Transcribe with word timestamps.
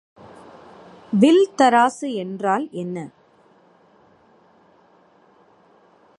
Will 1.13 1.49
தராசு 1.55 2.13
என்றால் 2.13 2.69
என்ன? 2.71 2.97